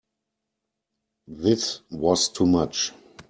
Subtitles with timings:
[1.27, 2.91] This was too much.